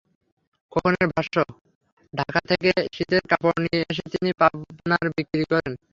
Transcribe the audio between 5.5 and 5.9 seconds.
করেন।